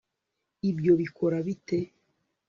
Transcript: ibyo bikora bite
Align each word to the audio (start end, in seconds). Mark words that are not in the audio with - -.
ibyo 0.69 0.93
bikora 1.01 1.37
bite 1.47 1.77